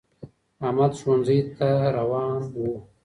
[0.67, 2.71] احمد ښونځی تا روان وو